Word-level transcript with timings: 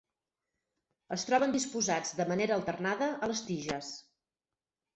Es 1.17 1.25
troben 1.27 1.53
disposats 1.57 2.15
de 2.21 2.27
manera 2.33 2.57
alternada 2.63 3.13
a 3.29 3.33
les 3.35 3.45
tiges. 3.53 3.95